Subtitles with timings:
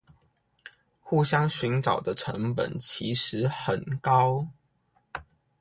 [0.99, 4.49] 互相尋找的成本其實很高！